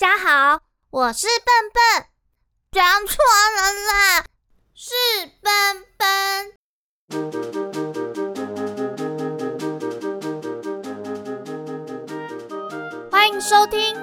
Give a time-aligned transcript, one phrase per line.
[0.00, 2.06] 家好，我是笨笨，
[2.72, 3.18] 讲错
[3.54, 4.24] 人啦，
[4.74, 4.94] 是
[5.42, 5.52] 笨
[5.98, 6.08] 笨。
[13.10, 13.94] 欢迎收听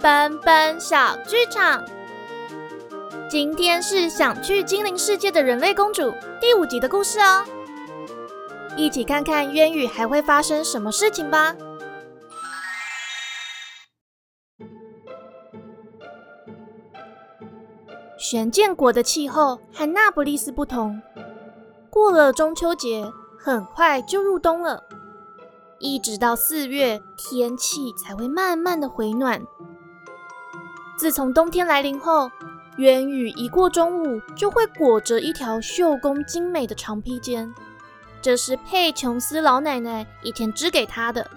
[0.00, 1.84] 笨笨小剧场。
[3.28, 7.44] 今天是想去精灵世界的人类公主第五集的故事哦，
[8.78, 11.54] 一起看看渊羽还会发生什么事情吧。
[18.24, 20.98] 玄剑国的气候和那不勒斯不同，
[21.90, 24.82] 过了中秋节，很快就入冬了，
[25.78, 29.42] 一直到四月，天气才会慢慢的回暖。
[30.96, 32.30] 自从冬天来临后，
[32.78, 37.54] 渊羽一过中午就会裹着一条绣工精美的长披肩，
[38.22, 41.30] 这是佩琼斯老奶奶以前织给他的。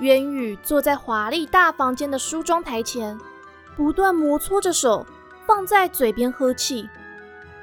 [0.00, 3.16] 渊羽坐在华丽大房间的梳妆台前。
[3.80, 5.06] 不断摩搓着手，
[5.46, 6.86] 放在嘴边喝气。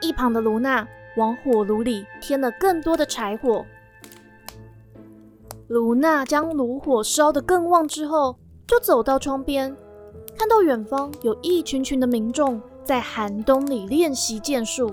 [0.02, 3.64] 一旁的卢娜往火炉里添了更多的柴火。
[5.67, 9.77] 卢娜将炉火烧得更旺之后，就走到窗边，
[10.36, 14.92] 看到远方有一群群的民众在寒冬里练习剑术。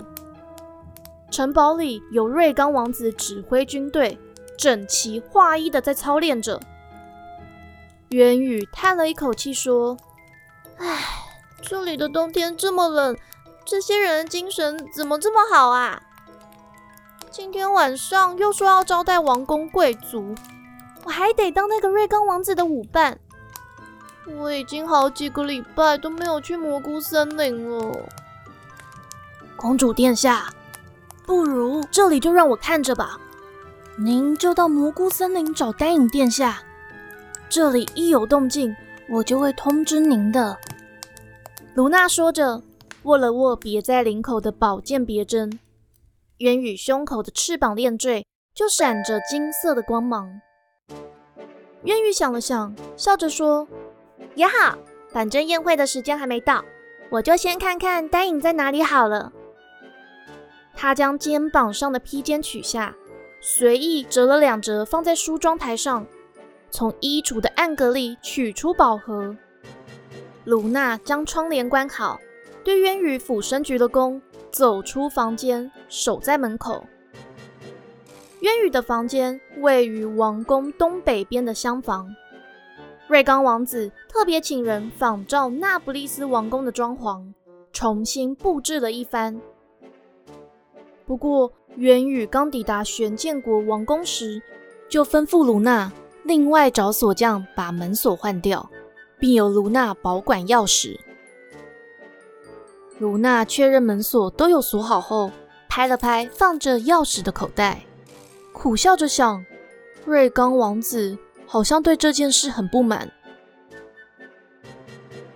[1.31, 4.15] 城堡里有瑞刚王子指挥军队，
[4.59, 6.59] 整齐划一的在操练着。
[8.09, 9.97] 渊羽叹了一口气说。
[10.77, 11.05] 唉，
[11.61, 13.17] 这里的冬天这么冷，
[13.63, 16.01] 这些人的精神怎么这么好啊？
[17.31, 20.35] 今天晚上又说要招待王公贵族，
[21.03, 23.19] 我还得当那个瑞刚王子的舞伴。
[24.37, 28.09] 我已经好几个礼拜都没有去蘑菇森林了。
[29.55, 30.49] 公主殿下，
[31.25, 33.19] 不如这里就让我看着吧。
[33.97, 36.63] 您就到蘑菇森林找丹影殿下，
[37.49, 38.75] 这里一有动静。
[39.09, 40.57] 我就会通知您的。”
[41.75, 42.61] 卢娜说着，
[43.03, 45.59] 握了握别在领口的宝剑别针，
[46.37, 50.41] 渊羽胸口的翅膀链坠就闪着金色的光芒。
[51.83, 53.67] 渊羽想了想，笑着说
[54.33, 54.77] ：“也好，
[55.09, 56.63] 反正宴会的时间还没到，
[57.09, 59.31] 我就先看看丹影在哪里好了。”
[60.73, 62.95] 他将肩膀上的披肩取下，
[63.39, 66.07] 随意折了两折，放在梳妆台上。
[66.75, 69.33] 从衣橱的暗格里取出宝盒，
[70.43, 72.19] 卢娜将窗帘关好，
[72.65, 74.19] 对渊羽俯身鞠了躬，
[74.51, 76.85] 走出房间，守在门口。
[78.41, 82.13] 渊羽的房间位于王宫东北边的厢房，
[83.07, 87.23] 瑞刚王子特别请人仿照那不勒斯王宫的装潢，
[87.71, 89.39] 重新布置了一番。
[91.05, 94.41] 不过，渊羽刚抵达玄剑国王宫时，
[94.89, 95.89] 就吩咐卢娜。
[96.25, 98.67] 另外找锁匠把门锁换掉，
[99.19, 100.97] 并由卢娜保管钥匙。
[102.97, 105.31] 卢娜确认门锁都有锁好后，
[105.69, 107.83] 拍了拍放着钥匙的口袋，
[108.51, 109.45] 苦笑着想：
[110.03, 111.15] 瑞刚王子
[111.45, 113.11] 好像对这件事很不满。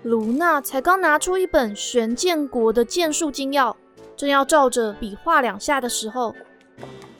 [0.02, 3.78] 卢娜才刚拿出一本玄剑国的剑术精要，
[4.18, 6.34] 正要照着比划两下的时候，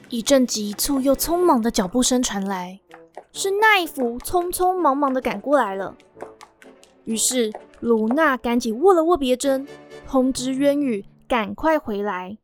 [0.08, 2.80] 一阵急促又匆忙的脚步声传来。
[3.32, 5.96] 是奈福匆匆忙忙的赶过来了，
[7.04, 9.66] 于是卢娜赶紧握了握别针，
[10.06, 12.38] 通知渊羽赶快回来。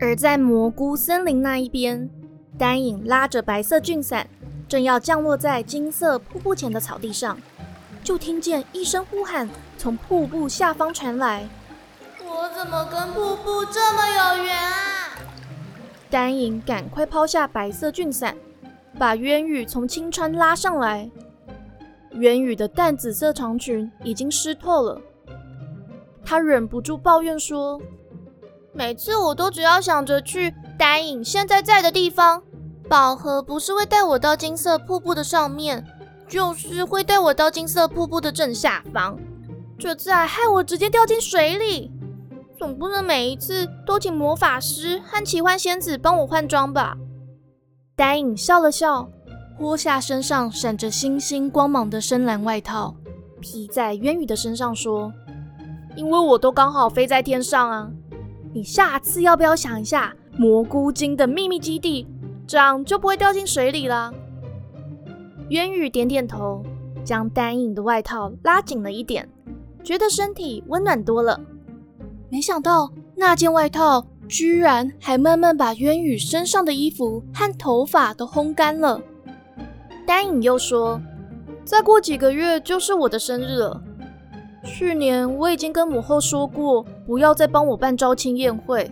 [0.00, 2.10] 而在蘑菇森林那一边，
[2.58, 4.26] 丹影拉着白色菌伞，
[4.66, 7.38] 正要降落在金色瀑布前的草地上，
[8.02, 9.48] 就听见一声呼喊
[9.78, 11.48] 从瀑布下方传来
[12.24, 15.06] ：“我怎么跟瀑布这么有缘啊？”
[16.10, 18.36] 丹影赶快抛下白色菌伞，
[18.98, 21.08] 把渊羽从青川拉上来。
[22.14, 25.00] 渊羽的淡紫色长裙已经湿透了，
[26.24, 27.80] 他忍不住抱怨说
[28.74, 32.42] ：“每次我都只要想着去丹影现在在的地方，
[32.88, 35.86] 宝盒不是会带我到金色瀑布的上面，
[36.26, 39.16] 就是会带我到金色瀑布的正下方。
[39.78, 41.92] 这次还害我直接掉进水里。”
[42.60, 46.94] 总不能每一次都请魔法师和奇幻仙子帮我换装吧？
[47.96, 49.08] 丹影笑了笑，
[49.58, 52.94] 脱下身上闪着星星光芒的深蓝外套，
[53.40, 55.10] 披在渊羽的身上，说
[55.96, 57.90] ：“因为我都刚好飞在天上啊，
[58.52, 62.06] 你下次要不要想一下蘑菇精的秘密基地，
[62.46, 64.12] 这样就不会掉进水里了？”
[65.48, 66.62] 渊羽点点头，
[67.02, 69.26] 将丹影的外套拉紧了一点，
[69.82, 71.40] 觉得身体温暖多了。
[72.30, 79.02] 没想到那件外套居然还慢慢把渊羽身上的衣服和头发都烘干了。
[80.06, 81.00] 丹影又说
[81.66, 83.82] ：“再过几个月就是我的生日了。
[84.62, 88.90] 去年我已经跟母后说过，不要再帮我办招亲宴会，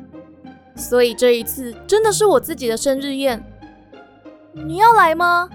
[0.74, 3.42] 所以这一次真的是我自己的生日宴。
[4.52, 5.48] 你要来吗？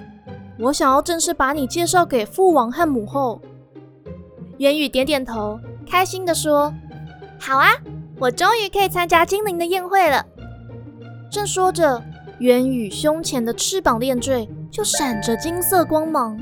[0.59, 3.41] 我想要正式把你介绍给父王和母后。”
[4.59, 6.73] 渊宇点点头，开心地说
[7.45, 7.73] ：“好啊，
[8.19, 10.25] 我终于可以参加精灵的宴会了。”
[11.29, 12.01] 正说着，
[12.39, 16.39] 元宇胸前的翅膀链坠就闪着金色光芒。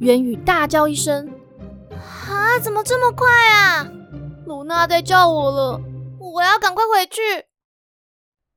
[0.00, 1.32] 元宇大叫一声
[2.28, 3.88] ：“啊，怎么这么快啊！
[4.44, 5.80] 卢娜在叫我了，
[6.20, 7.46] 我要赶快回去。”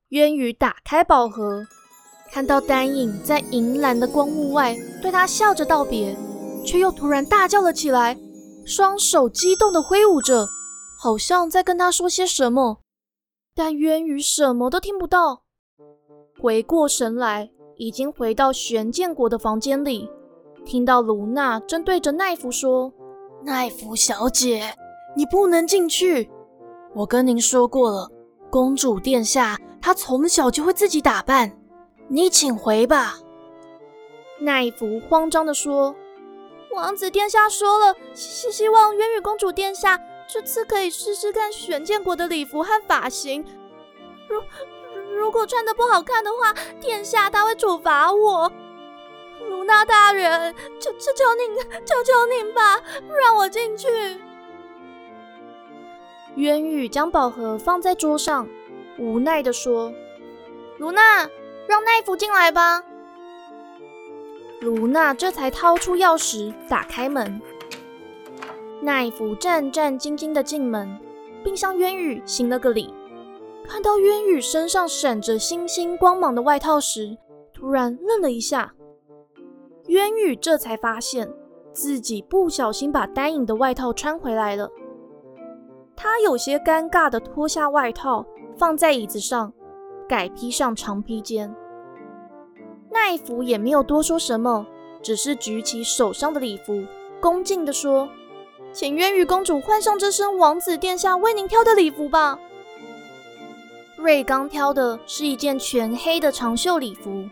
[0.09, 1.65] 渊宇打开宝盒，
[2.33, 6.17] 看到丹影在银蓝的光幕外对他笑着道别，
[6.65, 8.17] 却又突然大叫了起来。
[8.65, 10.47] 双手激动地挥舞着，
[10.97, 12.79] 好像在跟他说些什么，
[13.53, 15.43] 但渊宇什么都听不到。
[16.41, 20.09] 回过神来，已经回到玄剑国的房间里，
[20.65, 22.91] 听到卢娜正对着奈芙说
[23.43, 24.75] ：“奈芙小姐，
[25.15, 26.29] 你不能进去。
[26.93, 28.09] 我跟您说过了，
[28.49, 31.57] 公主殿下她从小就会自己打扮，
[32.07, 33.19] 你请回吧。”
[34.41, 35.95] 奈芙慌张地说。
[36.73, 43.45] 王子殿下说了，希希望渊羽公主殿下这次可以试试看玄建国的礼服和发型。
[44.27, 44.41] 如
[45.15, 48.51] 如果穿的不好看的话，殿下他会处罚我。
[49.47, 51.55] 卢娜大人，求求求您，
[51.85, 52.81] 求求您吧，
[53.21, 53.87] 让我进去。
[56.35, 58.47] 渊羽将宝盒放在桌上，
[58.97, 59.93] 无奈的说
[60.79, 61.29] ：“卢娜，
[61.67, 62.83] 让奈芙进来吧。”
[64.59, 67.41] 卢娜这才掏出钥匙，打开门。
[68.81, 70.99] 奈夫战战兢兢地进门，
[71.43, 72.93] 并向渊羽行了个礼。
[73.67, 77.17] 看到渊羽身上闪着星星光芒的外套时，
[77.53, 78.73] 突然愣了一下。
[79.87, 81.31] 渊羽这才发现
[81.71, 84.69] 自己不小心把丹影的外套穿回来了。
[85.95, 88.25] 他有些尴尬地脱下外套，
[88.57, 89.51] 放在椅子上，
[90.07, 91.55] 改披上长披肩。
[92.91, 94.65] 奈福也没有多说什么，
[95.01, 96.83] 只是举起手上的礼服，
[97.19, 98.07] 恭敬地说
[98.75, 102.37] ：“请渊羽公主换上这身王子殿下为您挑的礼服吧。”
[103.95, 107.23] 瑞刚挑的是一件全黑的长袖礼服，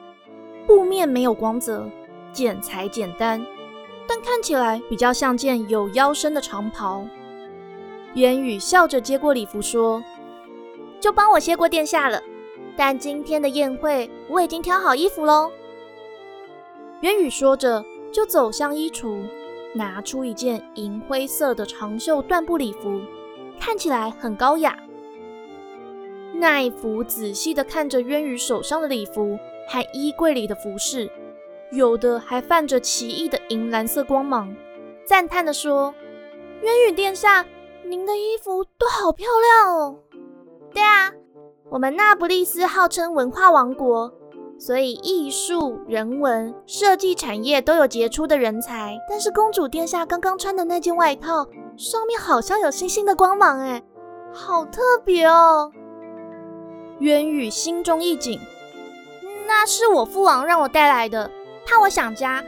[0.66, 1.86] 布面没有光泽，
[2.32, 3.46] 剪裁简单，
[4.08, 7.06] 但看起来比较像件有腰身的长袍。
[8.14, 10.02] 渊羽笑着接过礼服，说
[11.02, 12.24] ：“就帮我谢过殿下了。”
[12.78, 15.52] 但今天的宴会，我已经挑好衣服喽。
[17.02, 19.28] 元宇说着，就走向衣橱，
[19.74, 23.02] 拿出一件银灰色的长袖缎布礼服，
[23.60, 24.78] 看起来很高雅。
[26.36, 29.38] 奈福仔细的看着渊宇手上的礼服
[29.68, 31.10] 和衣柜里的服饰，
[31.72, 34.56] 有的还泛着奇异的银蓝色光芒，
[35.06, 35.94] 赞叹的说
[36.62, 37.46] ：“渊宇殿下，
[37.86, 40.00] 您的衣服都好漂亮哦。
[40.74, 41.12] ”“对啊。”
[41.70, 44.14] 我们那不利斯号称文化王国，
[44.58, 48.98] 所以艺术、人文、设计产业都有杰出的人才。
[49.10, 51.46] 但是公主殿下刚刚穿的那件外套
[51.76, 53.84] 上面好像有星星的光芒，哎，
[54.32, 55.72] 好特别哦！
[57.00, 58.40] 渊羽心中一紧，
[59.48, 61.30] 那是我父王让我带来的，
[61.66, 62.44] 怕我想家。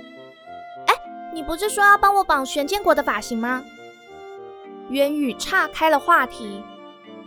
[0.88, 0.94] 哎，
[1.34, 3.64] 你不是说要帮我绑玄剑国的发型吗？
[4.90, 6.64] 渊羽岔开了话题。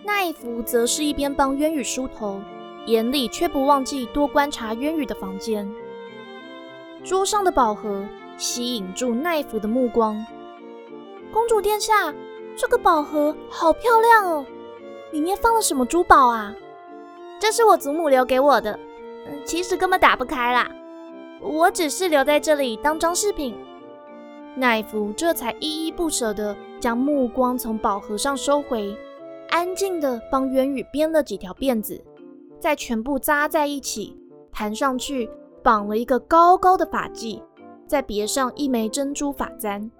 [0.05, 2.41] 奈福则是一边帮渊羽梳头，
[2.87, 5.71] 眼里却不忘记多观察渊宇的房间。
[7.05, 8.05] 桌上的宝盒
[8.37, 10.25] 吸引住奈福的目光。
[11.33, 12.13] 公主殿下，
[12.57, 14.47] 这个宝盒好漂亮哦，
[15.13, 16.55] 里面放了什么珠宝啊？
[17.39, 18.79] 这是我祖母留给我的，
[19.27, 20.71] 嗯，其实根本打不开啦，
[21.41, 23.55] 我只是留在这里当装饰品。
[24.57, 28.97] 奈福这才依依不舍地将目光从宝盒上收回。
[29.51, 32.03] 安静的帮渊宇编了几条辫子，
[32.61, 34.17] 再全部扎在一起，
[34.53, 35.29] 盘上去
[35.63, 37.43] 绑了一个高高的发髻，
[37.87, 39.91] 再别上一枚珍珠发簪。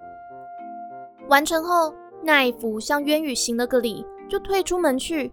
[1.27, 5.31] 完成后，奈福向渊羽行了个礼，就退出门去，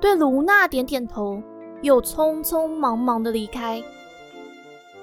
[0.00, 1.42] 对卢娜点点头，
[1.82, 3.82] 又匆匆忙忙的离开。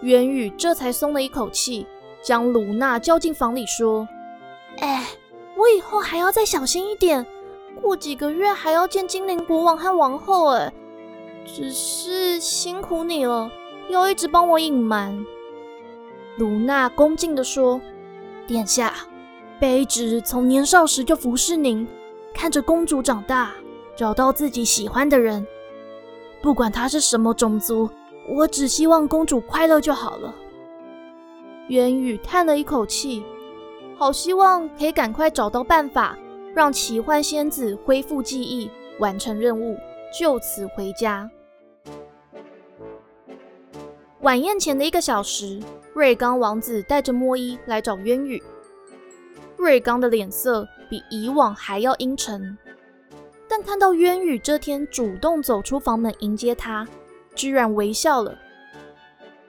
[0.02, 1.86] 渊羽这才松了一口气，
[2.22, 4.08] 将卢娜叫进房里说
[4.80, 5.06] ：“哎，
[5.58, 7.26] 我以后还要再小心一点。”
[7.82, 10.74] 过几个月还要见精灵国王和王后，哎，
[11.54, 13.52] 只是辛苦你了，
[13.90, 15.26] 要一直帮我隐瞒。
[16.38, 17.82] 卢娜恭敬地说
[18.48, 18.94] ：“殿下，
[19.60, 21.88] 卑职从年少时就服侍您，
[22.34, 23.52] 看着公主长大，
[23.96, 25.46] 找到自己喜欢的人，
[26.42, 27.90] 不管他是什么种族，
[28.30, 30.34] 我只希望公主快乐就好了。”
[31.68, 33.24] 元羽叹了一口气，
[33.98, 36.18] 好希望可以赶快找到办法，
[36.56, 39.78] 让奇幻仙子恢复记忆，完成任务，
[40.18, 41.30] 就此回家。
[44.22, 45.62] 晚宴前的一个小时，
[45.94, 48.42] 瑞刚王子带着莫伊来找渊羽。
[49.56, 52.58] 瑞刚的脸色比以往还要阴沉，
[53.48, 56.86] 但看到渊羽这天主动走出房门迎接他，
[57.34, 58.38] 居然微笑了。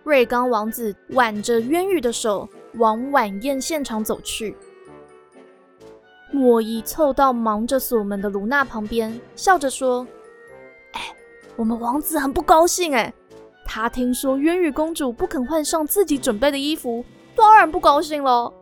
[0.05, 4.57] 瑞刚王子挽着渊羽的手往晚宴现场走去。
[6.31, 10.07] 莫伊凑到忙着锁门的卢娜旁边，笑着说
[10.95, 11.13] ：“哎，
[11.57, 13.13] 我们王子很不高兴哎，
[13.73, 17.05] 他听说渊羽公主不肯换上自己准备的衣服，
[17.37, 18.53] 当然不高兴喽。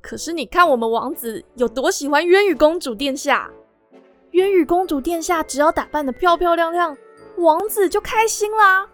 [0.00, 3.50] 可是你看我们王子有多喜欢渊羽公主殿下，
[4.30, 6.96] 渊羽公主殿下只要打扮的漂漂亮亮，
[7.38, 8.88] 王子就开心啦。”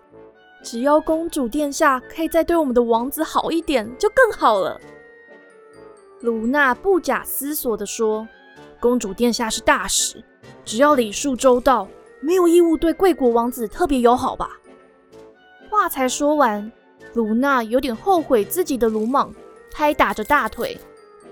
[0.64, 4.80] 只要公主殿下可以再对我们的王子好一点，就更好了。
[6.20, 8.26] 卢娜不假思索地说
[8.80, 10.24] ：“公主殿下是大使，
[10.64, 11.86] 只要礼数周到，
[12.22, 14.58] 没有义务对贵国王子特别友好吧？”
[15.72, 16.70] 话才说完，
[17.14, 19.34] 卢娜有点后悔自己的鲁莽，
[19.72, 20.78] 拍打着大腿，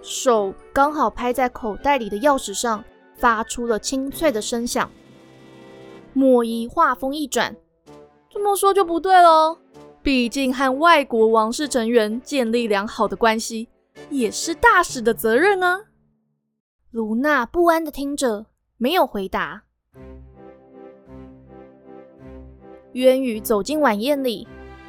[0.00, 2.82] 手刚好拍在口袋里的钥匙上，
[3.16, 4.90] 发出了清脆的声响。
[6.14, 7.54] 莫伊话锋一转。
[8.30, 9.58] 这么说就不对喽，
[10.02, 13.68] 毕竟和外国王室成员建立良好的关系，
[14.08, 15.82] 也是大使的责任啊。
[16.90, 18.46] 卢娜不安的听着，
[18.78, 19.64] 没有回答。
[22.94, 24.48] 渊羽走进晚宴里，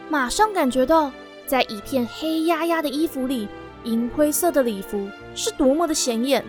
[0.10, 1.12] 马上感觉到，
[1.46, 3.48] 在一片黑压压的衣服里，
[3.84, 6.43] 银灰色的礼服是多么的显眼。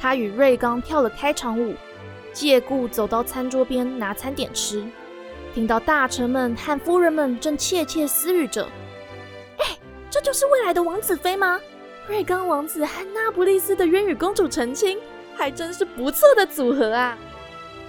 [0.00, 1.74] 他与瑞刚跳了开场舞，
[2.32, 4.84] 借故走到餐桌边拿餐点吃。
[5.54, 8.68] 听到大臣们和夫人们正窃窃私语着
[9.58, 9.78] ：“哎，
[10.10, 11.60] 这就是未来的王子妃吗？
[12.08, 14.98] 瑞刚王子和那不勒斯的渊羽公主成亲，
[15.34, 17.16] 还真是不错的组合啊！”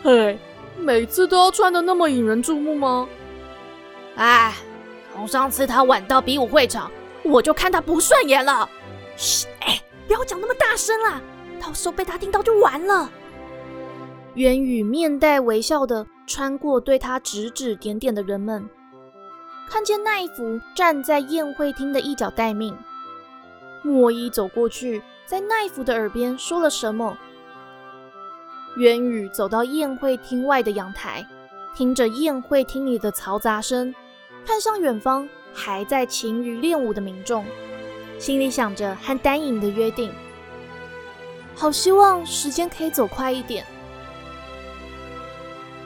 [0.02, 0.40] 嘿，
[0.78, 3.08] 每次都要穿的那么引人注目吗？
[4.16, 4.54] 哎，
[5.14, 6.92] 从上次他晚到比武会场，
[7.24, 8.70] 我就看他不顺眼了。
[9.16, 11.22] 嘘，哎，不要讲那么大声啦，
[11.60, 13.10] 到时候被他听到就完了。
[14.36, 16.06] 渊宇面带微笑的。
[16.30, 18.70] 穿过对他指指点点的人们，
[19.70, 22.78] 看见奈福站在宴会厅的一角待命。
[23.82, 27.18] 莫伊走过去，在奈福的耳边说了什么。
[28.78, 31.26] 渊羽走到宴会厅外的阳台，
[31.76, 33.94] 听着宴会厅里的嘈杂声，
[34.46, 37.44] 看向远方还在勤于练武的民众，
[38.20, 40.12] 心里想着和丹影的约定。
[41.56, 43.66] 好希望时间可以走快一点。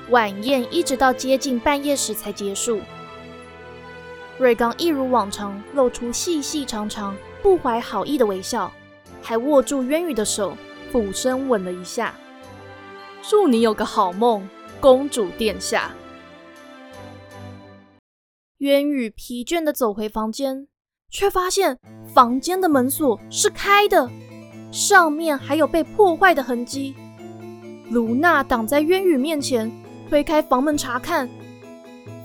[0.10, 2.82] 晚宴一直到接近半夜时才结束。
[4.38, 8.70] 瑞刚一如往常，露出细细长长、不怀好意的微笑，
[9.22, 10.58] 还握住渊羽的手，
[10.92, 12.14] 俯身吻了一下。
[13.22, 14.48] 祝你有个好梦，
[14.80, 15.92] 公主殿下。
[18.58, 20.68] 渊羽疲倦的走回房间，
[21.10, 21.78] 却发现
[22.14, 24.10] 房间的门锁是开的，
[24.72, 26.96] 上面还有被破坏的痕迹。
[27.92, 29.72] 卢娜挡在渊羽面前。
[30.10, 31.30] 推开房门查看，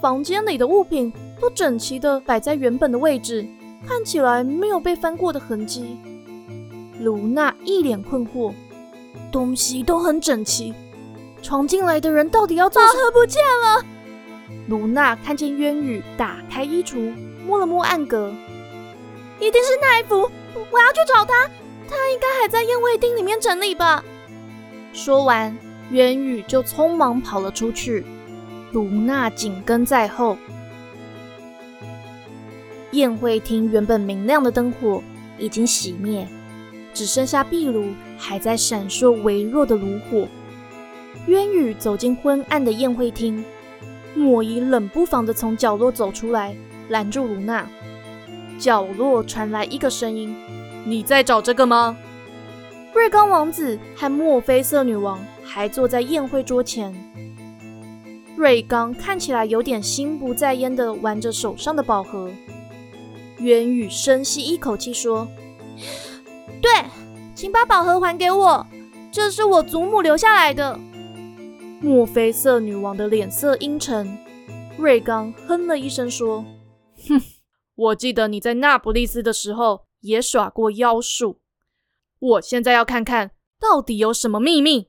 [0.00, 3.46] 房间里的物品都整齐的摆在原本的位置，
[3.86, 5.96] 看起来没有被翻过的痕迹。
[6.98, 8.52] 卢娜一脸困惑，
[9.30, 10.74] 东西都很整齐，
[11.46, 12.82] 闯进来的人到底要做？
[12.82, 13.80] 宝盒不见了！
[14.66, 17.14] 卢娜看见渊羽打开衣橱，
[17.46, 18.34] 摸了摸暗格，
[19.38, 20.28] 一定是奈福，
[20.72, 21.48] 我要去找他，
[21.88, 24.04] 他应该还在宴会厅里面整理吧。
[24.92, 25.56] 说完。
[25.92, 28.04] 渊羽就匆忙跑了出去，
[28.72, 30.36] 卢娜紧跟在后。
[32.90, 35.00] 宴会厅原本明亮的灯火
[35.38, 36.26] 已经熄灭，
[36.92, 40.26] 只剩下壁炉还在闪烁微弱的炉火。
[41.26, 43.44] 渊羽走进昏暗的宴会厅，
[44.14, 46.54] 莫伊冷不防地从角落走出来，
[46.88, 47.66] 拦住卢娜。
[48.58, 50.34] 角落传来一个声音
[50.86, 51.96] ：“你在找这个吗？”
[52.94, 55.18] 瑞刚王子和墨菲色女王。
[55.48, 56.92] 还坐在宴会桌前，
[58.36, 62.28] 瑞刚看起来有点心不在焉的玩着手上的宝盒。
[63.38, 65.26] 渊羽深吸一口气说
[66.60, 66.70] ：“对，
[67.34, 68.66] 请把宝盒还给我，
[69.10, 70.78] 这是我祖母留下来的。”
[71.80, 74.18] 墨菲色女王的脸色阴沉，
[74.78, 76.44] 瑞刚哼了一声说
[77.08, 77.20] ：“哼，
[77.74, 81.40] 我记得你在那不勒斯的时候也耍过妖术，
[82.18, 84.88] 我现在要看看到底有什么秘密。”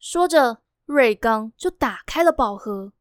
[0.00, 2.92] 说着，瑞刚就打开了宝盒。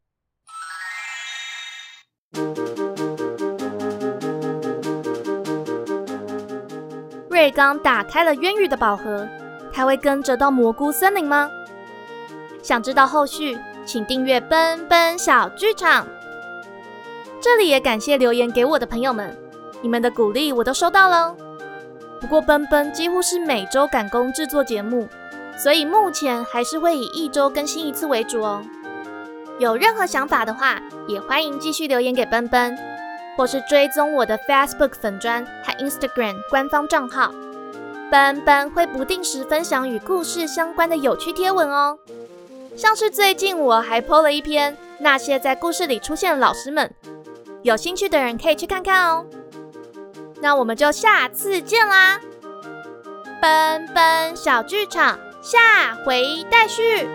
[7.30, 9.28] 瑞刚打开了渊羽的宝盒，
[9.72, 11.50] 他会跟着到蘑菇森林吗？
[12.66, 13.56] 想知道后续，
[13.86, 16.08] 请订阅奔奔小剧场。
[17.40, 19.38] 这里也感谢留言给我的朋友们，
[19.84, 21.36] 你们的鼓励我都收到了。
[22.20, 25.08] 不过奔奔几乎是每周赶工制作节目，
[25.56, 28.64] 所以目前还是会以一周更新一次为主哦。
[29.60, 32.76] 有任何想法的话，也欢迎继续留言给奔奔，
[33.38, 37.32] 或是追踪我的 Facebook 粉砖和 Instagram 官方账号。
[38.10, 42.00] 奔奔会不定时分享与故事相关的有趣贴文哦。
[42.76, 46.94] 像是最近我还 po 了一篇那些在故事里出现的老师们，
[47.64, 49.26] 有兴趣的人可以去看看哦。
[50.42, 52.20] 那我们就下次见啦，
[53.42, 57.08] 奔奔小剧场下回待续。